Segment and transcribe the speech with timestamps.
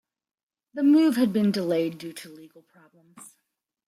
[0.73, 3.35] The move had been delayed due to legal problems.